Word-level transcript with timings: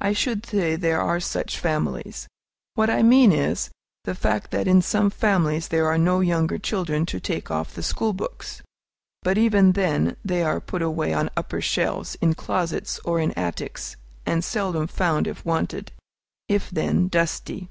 I 0.00 0.12
should 0.12 0.44
say 0.44 0.74
there 0.74 1.00
are 1.00 1.20
such 1.20 1.56
families. 1.60 2.26
What 2.74 2.90
I 2.90 3.04
mean 3.04 3.30
is, 3.30 3.70
the 4.02 4.16
fact 4.16 4.50
that 4.50 4.66
in 4.66 4.82
some 4.82 5.08
families 5.08 5.68
there 5.68 5.86
are 5.86 5.96
no 5.98 6.18
younger 6.18 6.58
children 6.58 7.06
to 7.06 7.20
take 7.20 7.48
off 7.48 7.72
the 7.76 7.82
school 7.84 8.12
books. 8.12 8.60
But 9.22 9.38
even 9.38 9.70
then 9.78 10.16
they 10.24 10.42
are 10.42 10.60
put 10.60 10.82
away 10.82 11.14
on 11.14 11.30
upper 11.36 11.60
shelves, 11.60 12.16
in 12.16 12.34
closets 12.34 12.98
or 13.04 13.20
in 13.20 13.30
attics, 13.38 13.94
and 14.26 14.42
seldom 14.42 14.88
found 14.88 15.28
if 15.28 15.44
wanted, 15.44 15.92
if 16.48 16.68
then, 16.68 17.06
dusty. 17.06 17.68